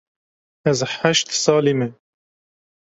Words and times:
Ez 0.69 0.79
heşt 0.97 1.27
salî 1.43 1.73
me. 1.79 1.87